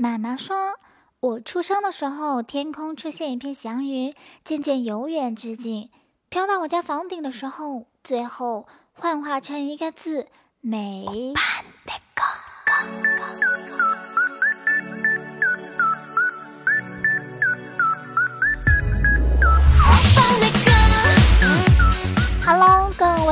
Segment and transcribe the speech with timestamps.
[0.00, 0.78] 妈妈说，
[1.20, 5.90] 我出生的时候，天空出现一片祥云，渐渐由远至近，
[6.30, 10.28] 飘到我家房顶的时候，最后幻化成一个字——
[10.62, 11.04] 美。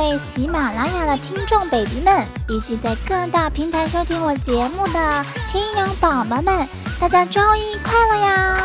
[0.09, 6.67] 位喜马拉雅的听众 baby 们，以及在各大平台收听我节目的听友宝宝们，
[6.99, 8.57] 大家周一快乐呀！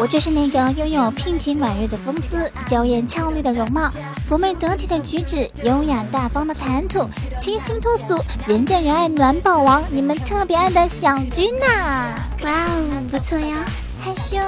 [0.00, 3.88] 我就是那个拥有聘婷婉约的风姿、娇艳俏丽的容貌、
[4.28, 12.16] 妩媚得体的举止、优雅大方的谈吐、清新脱俗、人见人爱暖宝王，你们特别爱的小君呐！
[12.42, 13.64] 哇哦，不错呀，
[14.00, 14.38] 害羞。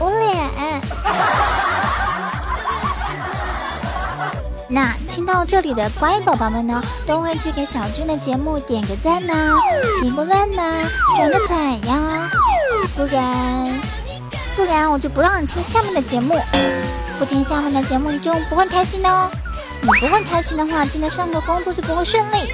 [0.00, 0.36] 捂脸。
[4.68, 9.54] 那听到这里的乖宝宝们呢，都会去给小军的节目点个赞呐，
[10.00, 10.62] 点个赞呐，
[11.14, 11.54] 转个彩
[11.88, 12.28] 呀，
[12.96, 13.80] 不然
[14.56, 16.36] 不然我就不让你听下面的节目，
[17.18, 19.30] 不听下面的节目你就不会开心的哦。
[19.82, 22.52] 你不会开心的话，今天上个工作就不会顺利。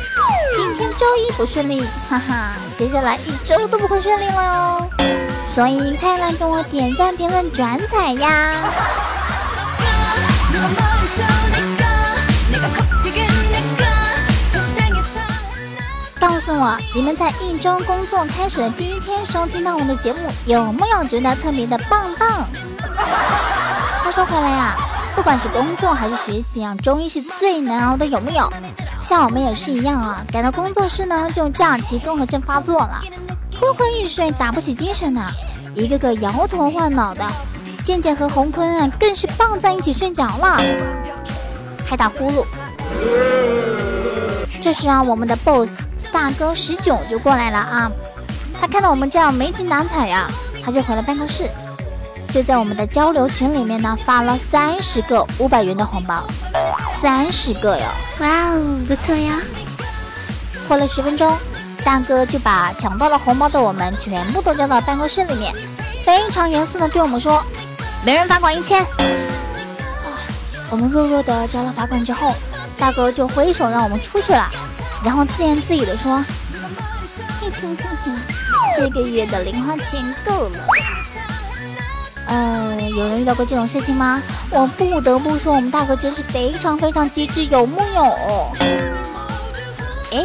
[0.55, 1.80] 今天周一不顺利，
[2.11, 4.89] 哈哈，接下来一周都不会顺利了哦。
[5.55, 8.55] 所以快来给我点赞、评论、转载呀！
[16.19, 22.48] 告诉我，你们在一周工作开始的第一天收听到我们的节目，有没有觉得特别的棒棒？
[24.03, 24.75] 话说回来呀，
[25.14, 28.50] 不管是工作还是学习啊，周一是最难熬的，有没有？
[29.03, 33.03] 像我们也是一样啊，赶到工作室呢，就假期综合症发作了。
[33.62, 35.30] 昏昏欲睡，打不起精神呢，
[35.72, 37.24] 一个个摇头晃脑的。
[37.84, 40.60] 健健和洪坤啊，更是抱在一起睡着了，
[41.86, 42.44] 还打呼噜。
[44.60, 45.74] 这时啊，我们的 boss
[46.10, 47.92] 大哥十九就过来了啊，
[48.60, 50.28] 他看到我们这样没精打采呀，
[50.64, 51.48] 他就回了办公室，
[52.33, 56.24] 就在我们的交流群里面呢，发了三十个五百元的红包，
[57.01, 57.84] 三十个哟！
[58.18, 59.40] 哇哦，不错呀。
[60.67, 61.33] 过了十分钟。
[61.85, 65.53] 大哥就把抢到了红包的我们全部都叫到办公室里面，
[66.05, 67.45] 非常严肃的对我们说
[68.05, 68.87] ：“每人罚款一千。”
[70.70, 72.35] 我们弱弱的交了罚款之后，
[72.79, 74.48] 大哥就挥手让我们出去了，
[75.05, 76.25] 然后自言自语的说
[78.77, 80.59] ：“这个月的零花钱够了。”
[82.27, 84.23] 呃，有人遇到过这种事情吗？
[84.51, 88.03] 我不得不说，我们大哥真是非常非常机智，有木有？
[90.13, 90.25] 哎。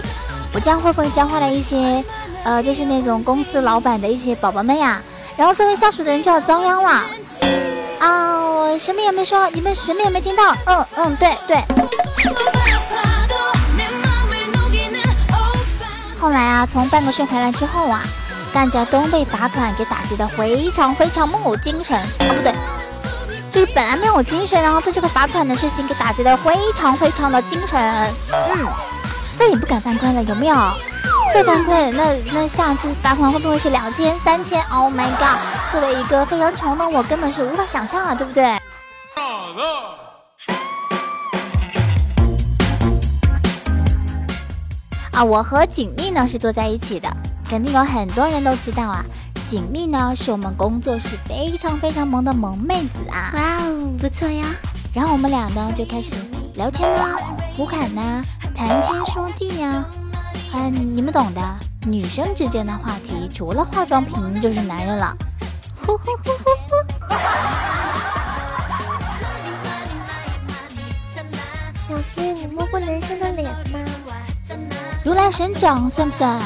[0.57, 2.03] 我这样会不会教坏了一些，
[2.44, 5.00] 呃，就是那种公司老板的一些宝宝们呀？
[5.35, 7.06] 然后作为下属的人就要遭殃了。
[8.00, 10.56] 啊，我什么也没说，你们什么也没听到。
[10.66, 11.63] 嗯嗯，对对。
[16.19, 18.01] 后来啊，从办公室回来之后啊，
[18.51, 21.95] 大家都被罚款给打击的非常非常没有精神。
[21.95, 22.51] 啊，不对，
[23.51, 27.79] 就是本来没有精神，然后被这个罚款的事情给打击的非常非常的精神。
[28.31, 28.68] 嗯。
[29.37, 30.55] 再也不敢犯规了，有没有？
[31.33, 35.37] 再犯规，那那下次罚款会不会是两千、三千？Oh my god！
[35.71, 38.43] 作为一个非常穷的我，根本是无法想象啊，对不对？
[45.11, 47.09] 啊，我和锦觅呢是坐在一起的，
[47.47, 49.05] 肯定有很多人都知道啊。
[49.45, 53.31] 锦觅呢是我们工作室非常非常萌的萌妹子啊。
[53.35, 54.45] 哇哦，不错呀。
[54.93, 56.15] 然后我们俩呢就开始
[56.55, 57.15] 聊天啦，
[57.55, 58.23] 胡侃呐。
[58.57, 59.85] 谈天说地呀，
[60.56, 61.41] 嗯，你们懂的。
[61.85, 65.16] 女生之间的话题，除了化妆品就是男人了。
[65.75, 67.13] 呼呼呼呼呼。
[71.88, 73.79] 小军，你摸过男生的脸吗？
[75.03, 76.41] 如来神掌算不算？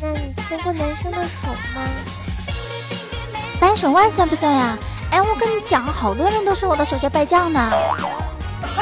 [0.00, 1.82] 那你牵过男生的手吗？
[3.60, 4.78] 掰手腕算不算呀？
[5.10, 7.70] 哎，我跟你讲，好多人都是我的手下败将呢。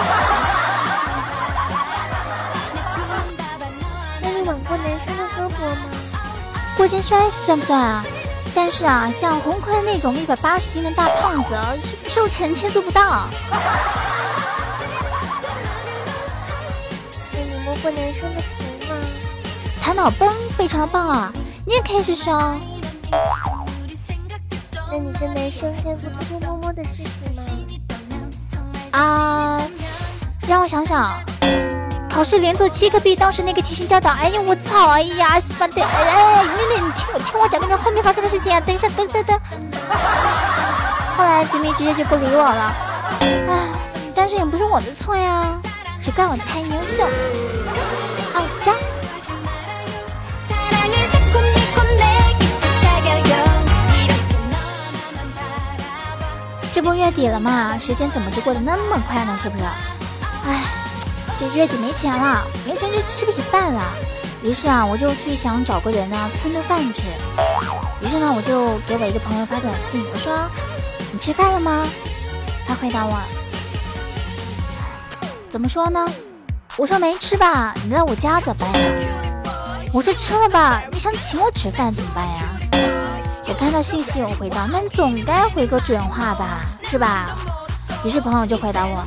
[4.22, 5.82] 那你吻过男生的胳膊吗？
[6.76, 8.04] 过肩摔算不算啊？
[8.54, 11.54] 但是啊，像洪坤那种一百八十斤的大胖子，
[12.08, 13.28] 瘦臣妾做不到。
[17.32, 18.44] 那你摸过男生的头
[18.88, 18.96] 吗？
[19.80, 21.32] 弹脑崩非常的棒啊，
[21.64, 22.58] 你也可以试试哦。
[24.90, 27.42] 那你跟男生干过偷偷摸摸的事情吗？
[28.90, 29.62] 啊，
[30.50, 31.22] 让我想想，
[32.10, 39.40] 考试连做七个币，当时那个提心吊胆，哎呀我操，哎呀西巴的，哎哎，妹妹你听我听我讲那个后面发生的事情啊，等一下，等等等。
[41.16, 42.74] 后来吉米直接就不理我了，
[43.20, 43.68] 哎，
[44.12, 45.56] 但是也不是我的错呀。
[46.02, 47.04] 只怪我太优秀。
[48.34, 48.72] 傲娇。
[56.72, 59.38] 这不月底了嘛，时间怎么就过得那么快呢？
[59.40, 59.64] 是不是？
[61.40, 63.82] 这月底没钱了，没钱就吃不起饭了。
[64.42, 67.06] 于是啊，我就去想找个人呢蹭顿饭吃。
[68.02, 70.36] 于是呢，我就给我一个朋友发短信，我说
[71.10, 71.86] ：“你吃饭了吗？”
[72.68, 73.18] 他回答我
[75.48, 76.06] ：“怎么说呢？”
[76.76, 77.72] 我说：“没吃吧？
[77.86, 78.78] 你来我家咋办呀？”
[79.94, 80.82] 我说：“吃了吧？
[80.92, 82.42] 你想请我吃饭怎么办呀？”
[83.48, 87.30] 我看到信息，我回答：“那你总该回个准话吧，是吧？”
[88.04, 89.02] 于是朋友就回答我：“，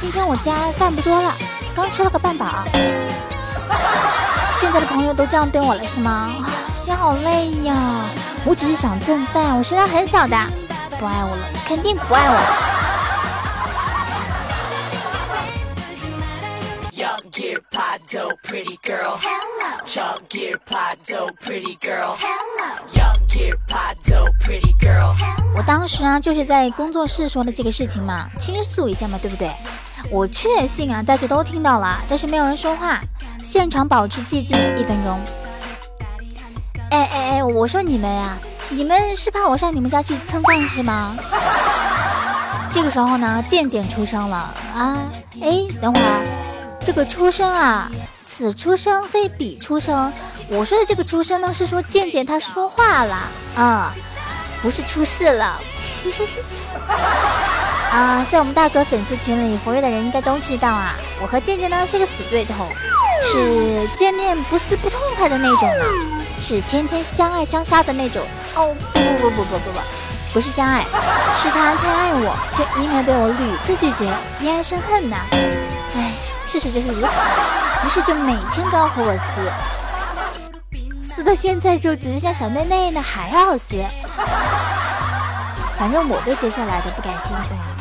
[0.00, 1.34] 今天我家饭不多了，
[1.74, 2.46] 刚吃了个半饱。”
[4.54, 6.30] 现在的朋友都这样对我了是吗？
[6.72, 7.74] 心好累呀！
[8.44, 10.36] 我只是想蹭饭，我食量很小的，
[11.00, 12.78] 不爱我了，肯定不爱我了。
[25.56, 29.50] 我当时啊，就是在工作室说的这个事情嘛，倾诉一下嘛，对不对？
[30.10, 32.98] 我确信啊，大家都听到了，但是没有人说话。
[33.42, 35.20] 现场保持寂静一分钟。
[36.90, 38.36] 哎哎哎，我说你们呀，
[38.70, 41.16] 你们是怕我上你们家去蹭饭是吗？
[42.72, 44.36] 这个时候呢，渐渐出声了
[44.74, 44.98] 啊！
[45.40, 46.26] 哎，等会儿，
[46.80, 47.90] 这个出声啊，
[48.26, 50.12] 此出声非彼出声。
[50.50, 53.16] 我说的这个出声呢，是说渐渐他说话了
[53.56, 53.94] 啊，
[54.62, 55.60] 不是出事了。
[57.90, 62.68] 啊，在我们大哥粉丝群里活跃的人应该都知道啊，我和健健呢是个死对头。
[63.20, 65.84] 是见面不撕不痛快的那种呢，
[66.40, 68.22] 是天天相爱相杀的那种。
[68.54, 69.80] 哦不不不不不不
[70.34, 70.86] 不，是相爱，
[71.36, 74.08] 是他太爱我，却因为被我屡次拒绝，
[74.40, 75.16] 因爱生恨呐。
[75.96, 76.12] 唉，
[76.46, 79.50] 事实就是如此，于是就每天都要和我撕，
[81.02, 83.84] 撕到现在就只剩下小内内呢，还要撕。
[85.76, 87.74] 反正我对接下来的不感兴趣啊。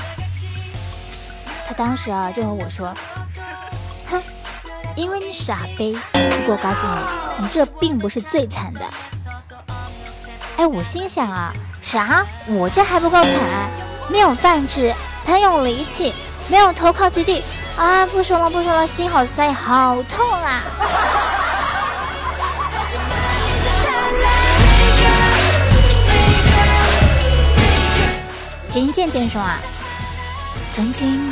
[1.78, 2.94] 当时啊就和我说。
[4.08, 4.22] 哼
[4.96, 8.82] 因为你傻呗，不过我告诉你，你这并不是最惨的。
[10.58, 11.54] 哎，我心想啊，
[11.84, 12.26] 啥？
[12.48, 13.32] 我这还不够惨？
[14.10, 14.92] 没有饭吃，
[15.24, 16.14] 朋友离弃，
[16.48, 17.44] 没有投靠之地
[17.78, 18.08] 啊！
[18.08, 20.64] 不说了，不说了，心好塞，好痛啊！
[22.90, 22.98] 只
[28.72, 29.60] 听渐渐说啊，
[30.72, 31.32] 曾经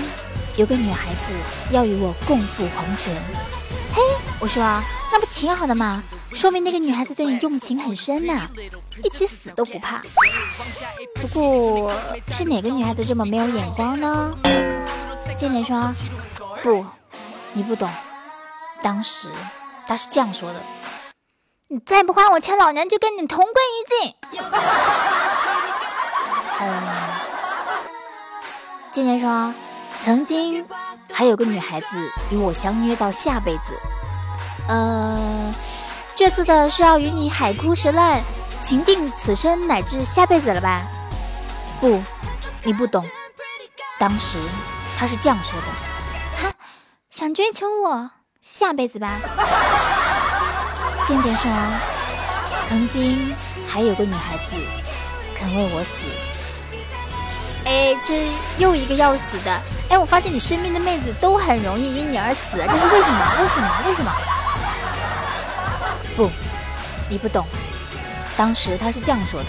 [0.57, 1.33] 有个女孩子
[1.69, 3.13] 要与我共赴黄泉。
[3.93, 4.01] 嘿，
[4.39, 4.81] 我说啊，
[5.11, 6.01] 那不挺好的吗？
[6.33, 8.47] 说明那个女孩子对你用情很深呐，
[9.03, 10.01] 一起死都不怕。
[11.15, 11.91] 不过，
[12.31, 14.33] 是哪个女孩子这么没有眼光呢？
[15.37, 15.91] 渐渐说，
[16.63, 16.85] 不，
[17.53, 17.89] 你不懂。
[18.81, 19.29] 当时
[19.87, 20.61] 他是这样说的：
[21.67, 24.15] 你再不还我钱，老娘就跟你同归于尽。
[26.59, 26.87] 嗯，
[28.91, 29.53] 渐渐说，
[30.01, 30.65] 曾经。
[31.13, 31.87] 还有个女孩子
[32.29, 33.79] 与我相约到下辈子，
[34.67, 35.53] 呃，
[36.13, 38.21] 这次的是要与你海枯石烂，
[38.61, 40.85] 情定此生乃至下辈子了吧？
[41.79, 42.01] 不，
[42.63, 43.07] 你不懂。
[43.97, 44.39] 当时
[44.97, 45.67] 他是这样说的：
[46.43, 46.53] 哈，
[47.09, 48.11] 想追求我，
[48.41, 49.17] 下辈子吧。
[51.05, 51.49] 渐渐说，
[52.65, 53.33] 曾经
[53.69, 54.55] 还有个女孩子
[55.37, 56.34] 肯为我死。
[57.65, 59.51] 哎，这又一个要死的。
[59.89, 63.35] 哎，我发现你身边的妹子都很容易因你而死，这是为什么？
[63.41, 63.67] 为什么？
[63.87, 64.11] 为什么？
[66.15, 66.29] 不，
[67.09, 67.45] 你不懂。
[68.37, 69.47] 当时他是这样说的：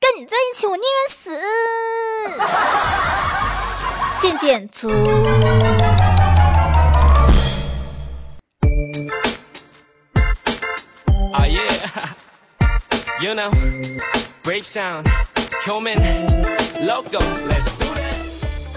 [0.00, 1.40] 跟你在一起，我宁愿死。
[4.20, 4.90] 渐渐粗。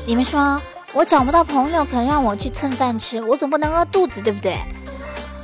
[0.05, 0.61] 你们说。
[0.91, 4.57] 我找不到朋友肯让我去蹭饭吃，我总不能饿肚子，对不对？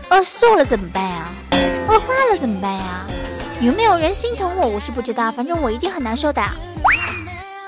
[0.10, 1.28] 饿瘦了怎么办呀？
[1.88, 3.06] 饿坏了怎么办呀？
[3.62, 4.68] 有没有人心疼我？
[4.68, 6.42] 我是不知道，反正我一定很难受的。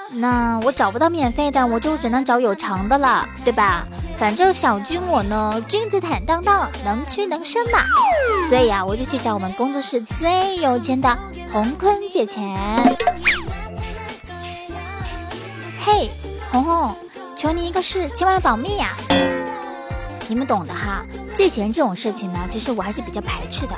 [0.10, 3.86] 那我找不到免费的，我就只能找有偿的了，对吧？
[4.18, 7.78] 反正小军我呢，君子坦荡荡，能屈能伸嘛。
[8.50, 11.16] 所以啊，我就去找我们工作室最有钱的
[11.54, 12.97] 洪坤借钱。
[15.88, 16.10] 嘿，
[16.52, 16.94] 红红。
[17.34, 18.98] 求你一个事，千万保密呀！
[20.28, 21.06] 你们懂的哈。
[21.34, 23.76] 借钱这种事情呢，其实我还是比较排斥的，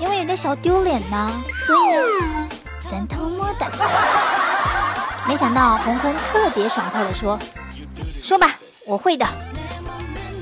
[0.00, 1.30] 因为有点小丢脸呢。
[1.64, 2.48] 所以呢，
[2.90, 3.66] 咱偷摸的。
[5.24, 7.38] 没想到红坤特别爽快的说
[8.20, 9.24] ：“说吧，我会的。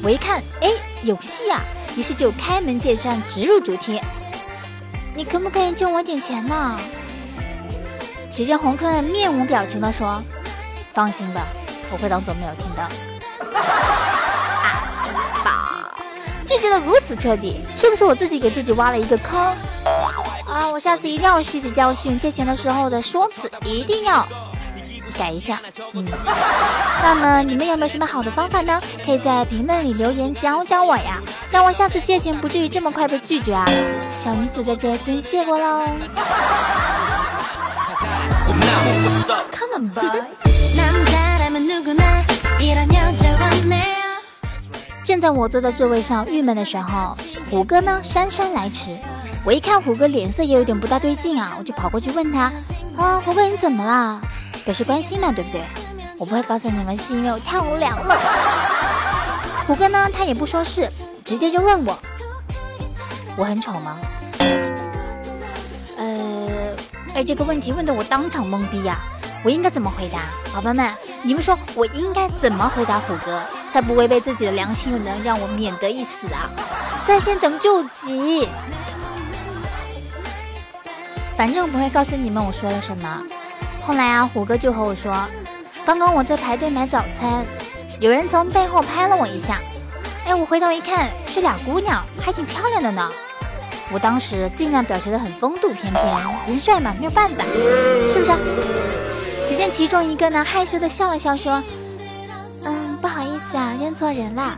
[0.02, 0.70] 我一看，哎，
[1.02, 1.60] 有戏啊！
[1.96, 4.00] 于是就开门见山，直入主题。
[5.14, 6.80] 你可不可以借我点钱呢？
[8.34, 10.22] 只见红客面无表情地说
[10.94, 11.42] ：“放心吧，
[11.90, 12.84] 我会当做没有听到。
[14.62, 15.10] ”阿西
[15.44, 15.92] 吧，
[16.46, 19.38] 拒绝的如此彻底，是不是我自己给自己挖了一个坑？
[20.46, 24.26] 啊，我下次一定要吸取教训，借钱的时候的说辞一定要。
[25.18, 25.60] 改一下，
[25.92, 26.06] 嗯。
[27.02, 28.80] 那么你们有没有什么好的方法呢？
[29.04, 31.18] 可以在评论里留言教教我呀，
[31.50, 33.66] 让我下次借钱不至于这么快被拒绝啊！
[34.08, 35.84] 小女子在这先谢过喽。
[45.04, 47.16] 正在我坐在座位上郁闷的时候，
[47.50, 48.96] 虎哥呢姗姗来迟。
[49.44, 52.52] 我一看虎哥脸色也有点不大对劲啊，我就跑过去问他：
[52.96, 54.20] 啊，虎哥你怎么了？
[54.64, 55.62] 表示关心嘛，对不对？
[56.18, 58.20] 我不会告诉你们，是因为我太无聊了。
[59.66, 60.88] 虎哥呢，他也不说是，
[61.24, 61.98] 直接就问我：
[63.36, 63.98] 我很丑吗？
[65.96, 66.39] 呃，
[67.14, 68.98] 哎，这个问题问的我当场懵逼呀！
[69.42, 70.20] 我应该怎么回答？
[70.54, 76.48] 宝宝们，你们说我应该怎么回答虎哥，才不违背自己的良心，又能让我免得一死啊？
[77.06, 78.48] 在线等救急。
[81.36, 83.22] 反正不会告诉你们我说了什么。
[83.80, 85.16] 后来啊，虎哥就和我说，
[85.84, 87.44] 刚刚我在排队买早餐，
[87.98, 89.58] 有人从背后拍了我一下。
[90.26, 93.10] 哎，我回头一看，是俩姑娘，还挺漂亮的呢。
[93.92, 96.04] 我当时尽量表现得很风度翩翩，
[96.46, 97.44] 人帅嘛，没有办法，
[98.08, 98.32] 是不是？
[99.46, 101.62] 只见其中一个呢，害羞的笑了笑，说
[102.64, 104.56] ：“嗯，不好意思啊，认错人了。”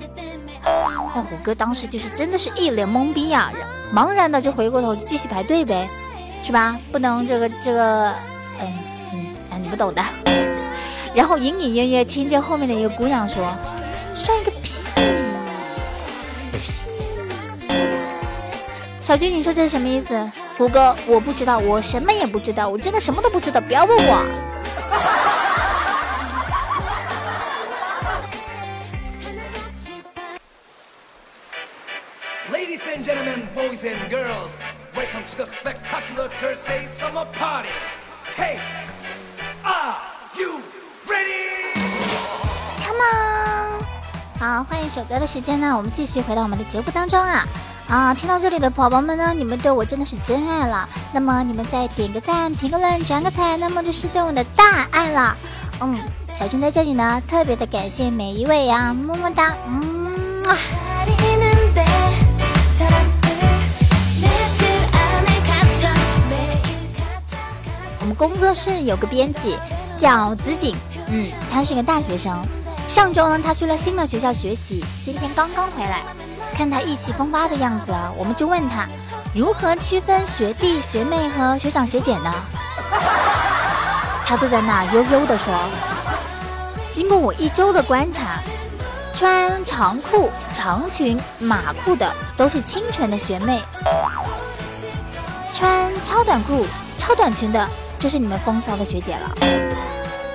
[1.15, 3.51] 那虎哥当时就是真的是一脸懵逼呀，
[3.95, 5.89] 茫然的就回过头就继续排队呗，
[6.45, 6.79] 是吧？
[6.91, 8.11] 不能这个这个，
[8.61, 8.73] 嗯
[9.13, 9.69] 嗯，哎，你。
[9.69, 10.05] 不懂的，
[11.17, 13.51] 然后隐隐约约听见后面的一个姑娘说
[14.15, 14.85] ：“帅个屁！”
[19.13, 20.27] 小军，你说这是什么意思？
[20.57, 24.25] 胡哥，我不知道，我什么也不知道，我真的什么都不知道，不要问我。
[32.51, 34.49] Ladies and gentlemen, boys and girls,
[34.97, 37.69] welcome to the spectacular Thursday summer party.
[38.35, 38.57] Hey.
[42.83, 43.85] Come on！
[44.41, 47.45] 好，欢迎首歌的时间呢，我们继续回到我们的节目当中啊
[47.93, 48.15] 啊！
[48.15, 50.89] 听到这里的宝宝们呢，你们对我真的是真爱了。
[51.13, 55.37] 那么你们再点个赞、评个论、转个彩，那么就是对我的大爱了。
[55.83, 56.01] 嗯，
[56.33, 60.57] 小军在这里呢，特别的感谢每一位呀，么么哒，嗯啊。
[68.01, 69.59] 我们工作室有个编辑。
[69.99, 70.75] 叫子锦，
[71.09, 72.43] 嗯，他是个大学生。
[72.89, 76.03] 上周呢，他去了新的学校学习，今天刚刚回来。
[76.55, 78.87] 看他意气风发的样子啊，我们就问他
[79.35, 82.33] 如何区分学弟学妹和学长学姐呢？
[84.25, 85.53] 他坐在那悠悠地说
[86.93, 88.41] ：“经过我一周的观察，
[89.15, 93.63] 穿长裤、长裙、马裤的都是清纯的学妹，
[95.53, 96.67] 穿超短裤、
[96.99, 97.69] 超短裙的。”
[97.99, 99.33] 就是你们风骚的学姐了，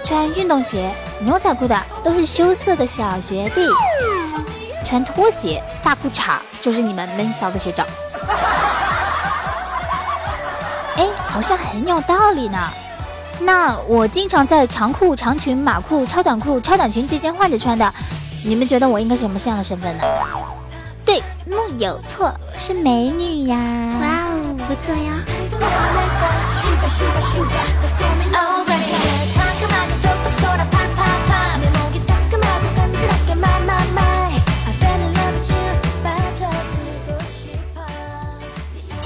[0.01, 3.67] 穿运动鞋、牛仔裤的都是羞涩的小学弟，
[4.88, 7.86] 穿拖鞋、大裤衩就是你们闷骚的学长。
[10.96, 12.58] 哎，好像很有道理呢。
[13.41, 17.94] 那我经常在长裤、长裙、马裤、超短裤、超短裙之间换着穿的，
[18.46, 20.03] 你们觉得我应该是什么样的身份呢？
[21.06, 23.58] 对，木有错，是美女呀。
[24.01, 25.12] 哇哦，不错呀。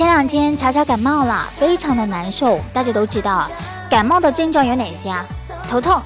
[0.02, 2.60] 前两天查查感冒了，非常的难受。
[2.74, 3.48] 大家都知道，
[3.88, 5.24] 感冒的症状有哪些啊？
[5.70, 6.02] 头痛、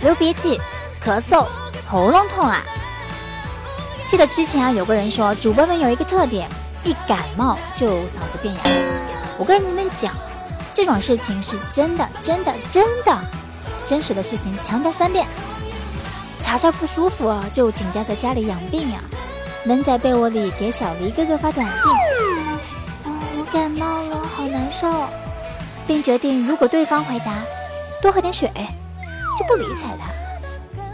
[0.00, 0.60] 流鼻涕、
[1.00, 1.46] 咳嗽、
[1.86, 2.60] 喉咙痛啊。
[4.08, 6.48] 记得之前啊，有个人说，主播们有一个特点，
[6.82, 8.60] 一感冒就嗓子变哑。
[9.38, 10.12] 我跟你们讲。
[10.74, 13.16] 这种事情是真的，真的，真的，
[13.86, 15.24] 真实的事情，强调三遍。
[16.40, 18.98] 查查不舒服啊，就请假在家里养病呀，
[19.62, 21.92] 闷在被窝里给小黎哥哥发短信。
[23.52, 24.86] 感冒了，好难受，
[25.86, 27.32] 并决定如果对方回答
[28.02, 28.50] 多喝点水，
[29.38, 30.10] 就不理睬他。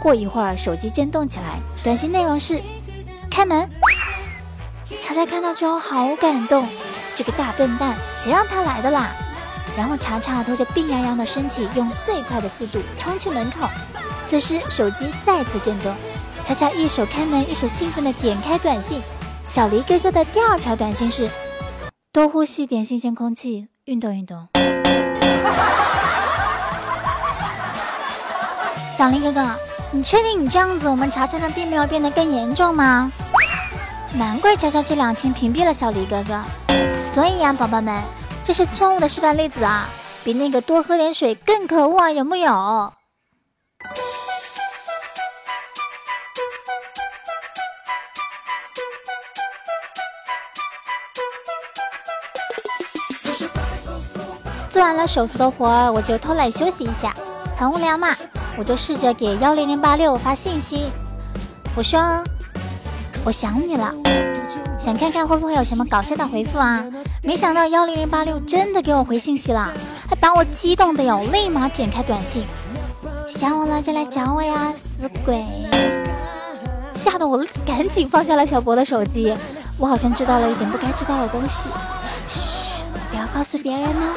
[0.01, 2.61] 过一会儿，手机震动起来，短信内容是
[3.29, 3.69] 开门。
[5.01, 6.67] 查查看到之后好感动，
[7.13, 9.11] 这个大笨蛋，谁让他来的啦？
[9.77, 13.67] 然后查查拖着病殃殃的身体，用最快的速度冲去门口。
[14.25, 15.93] 此时手机再次震动，
[16.43, 19.01] 恰恰一手开门，一手兴奋的点开短信。
[19.47, 21.29] 小黎哥哥的第二条短信是：
[22.15, 24.47] 多呼吸点新鲜空气，运动运动。
[28.89, 29.45] 小黎哥哥，
[29.91, 33.11] 你确定你这样子，我们查查的并没有变得更严重吗？
[34.13, 36.39] 难怪佳佳这两天屏蔽了小黎哥哥。
[37.13, 38.01] 所以呀，宝宝们，
[38.45, 39.89] 这是错误的示范例子啊，
[40.23, 42.93] 比那个多喝点水更可恶啊，有木有？
[54.75, 57.15] 做完了手头的活儿，我就偷懒休息一下，
[57.55, 58.09] 很无聊嘛，
[58.57, 60.91] 我就试着给幺零零八六发信息，
[61.77, 62.21] 我说
[63.23, 63.93] 我想你了，
[64.77, 66.83] 想看看会不会有什么搞笑的回复啊？
[67.23, 69.71] 没想到幺零零八六真的给我回信息了，
[70.09, 72.45] 还把我激动的哟，立马点开短信，
[73.29, 75.45] 想我了就来找我呀，死鬼！
[76.95, 79.33] 吓得我赶紧放下了小博的手机，
[79.77, 81.69] 我好像知道了一点不该知道的东西，
[82.27, 84.13] 嘘，不要告诉别人呢。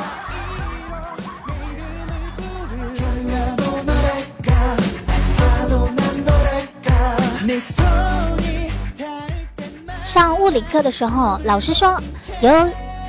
[10.09, 12.01] 上物理课的时候，老师说
[12.41, 12.51] 有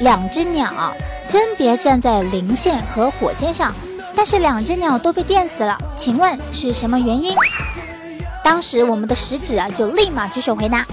[0.02, 0.94] 两只鸟
[1.30, 3.74] 分别站在零线和火线上，
[4.14, 5.78] 但是两只鸟都被电死了。
[5.96, 7.34] 请问是什么原因？
[8.44, 10.86] 当时我们的食指啊就立马举手回答：“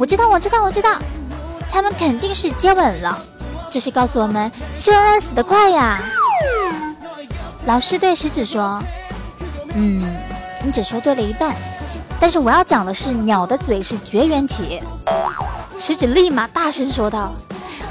[0.00, 0.96] 我知道，我知道，我知道，
[1.70, 3.22] 他们肯定是接吻了。”
[3.70, 6.00] 这是告诉我们秀恩爱死得快呀。
[7.66, 8.82] 老师对食指说
[9.76, 10.02] ：“嗯，
[10.64, 11.54] 你只说对了一半。”
[12.18, 14.82] 但是我要讲的是，鸟的嘴是绝缘体。
[15.80, 17.32] 食指立马大声说道：“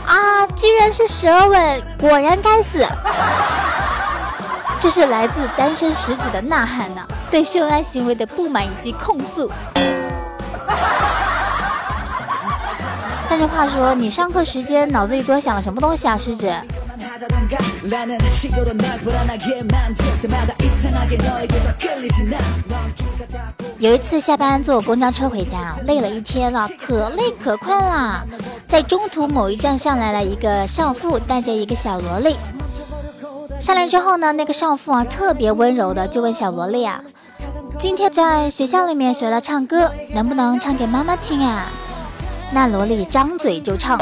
[0.05, 2.86] 啊，居然是舌吻，果然该死！”
[4.79, 9.51] 这是来自单身食指的呐喊呢，对秀恩爱行为的不满以及控诉。
[13.28, 16.54] 但是话说，你上课时间脑子里都想了什么东西啊，食指？
[23.79, 28.25] 有一次下班坐公交车回家，累了一天了，可累可困了。
[28.67, 32.35] 在中途某一站上来了一个少妇，带着一个小萝莉。
[33.61, 37.01] 上来之后呢，那个少妇啊特别温柔的就问小萝莉啊
[37.79, 41.67] ：“今天在学校里面学了唱歌，能不能唱给妈妈听啊？”
[42.51, 43.97] 那萝莉张嘴就唱。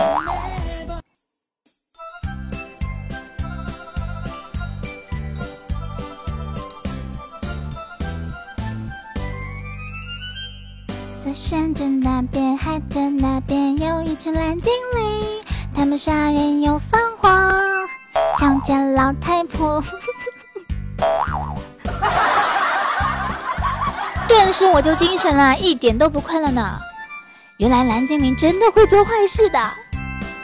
[11.78, 15.44] 在那边，海的那边，有一群蓝精灵，
[15.76, 17.30] 他们杀人又放火，
[18.40, 19.80] 强奸老太婆。
[24.28, 26.80] 顿时我就精神了，一点都不困了呢。
[27.58, 29.60] 原来蓝精灵真的会做坏事的。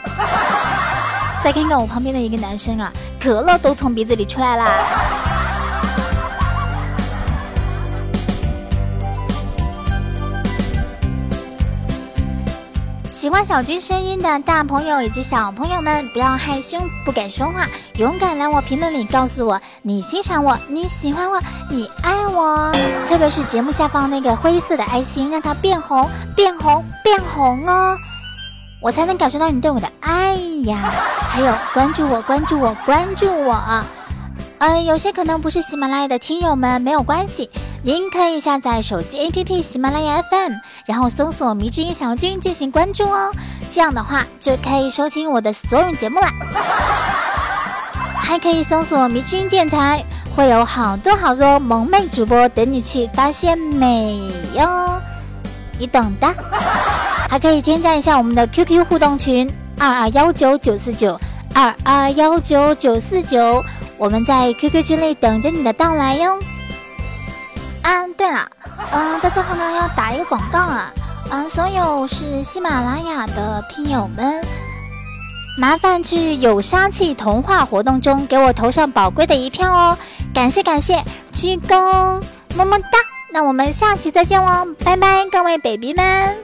[1.44, 5.03] 再看看我旁边的一个男生啊，可乐都从鼻子里出来啦。
[13.34, 17.66] 欢小军声音的大朋友以及小朋友们，不要害羞，不敢说话，
[17.96, 22.72] 勇敢来我评论里告诉我你欣赏我，你喜欢我，你爱我。
[23.08, 27.98] 特别是节目下方那个灰色的爱心，让它变红，变红，变红哦，
[28.80, 30.94] 我才能感受到你对我的爱呀。
[31.28, 33.84] 还有关注我，关注我，关注我。
[34.60, 37.50] 嗯，有些可能不是喜马拉雅的听友们，没有关系。
[37.86, 40.54] 您可以下载手机 APP 喜马拉雅 FM，
[40.86, 43.30] 然后搜索“迷之音小军”进行关注哦。
[43.70, 46.30] 这样的话就可以收听我的所有节目啦。
[48.16, 50.02] 还可以搜索“迷之音电台”，
[50.34, 54.18] 会有好多好多萌妹主播等你去发现美
[54.56, 54.98] 哟，
[55.78, 56.34] 你懂的。
[57.30, 61.20] 还可以添加一下我们的 QQ 互动群二二幺九九四九
[61.54, 63.62] 二二幺九九四九，
[63.98, 66.40] 我们在 QQ 群里等着你的到来哟。
[67.84, 68.50] 嗯，对了，
[68.92, 70.92] 嗯，在最后呢要打一个广告啊，
[71.32, 74.42] 嗯，所有是喜马拉雅的听友们，
[75.58, 79.98] 麻烦去有杀气童话活动中给我投上宝贵的一票哦，
[80.34, 82.22] 感谢感谢，鞠躬，
[82.56, 82.98] 么么哒，
[83.32, 86.43] 那我们下期再见喽，拜拜，各位 baby 们。